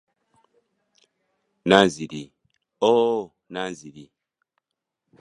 Nanziri 1.67 2.23
oh 2.91 3.19
Nanziri! 3.53 4.05